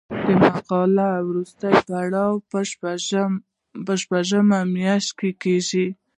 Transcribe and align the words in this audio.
د 0.25 0.27
مقالې 0.43 1.11
وروستۍ 1.29 1.75
پریکړه 2.51 3.23
په 3.81 3.93
شپږو 4.01 4.39
میاشتو 4.75 5.13
کې 5.19 5.29
کیږي. 5.41 5.85